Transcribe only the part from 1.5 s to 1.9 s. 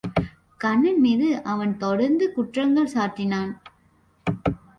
அவன்